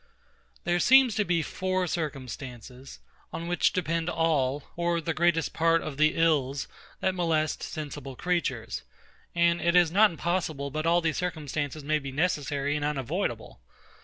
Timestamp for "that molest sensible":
7.01-8.15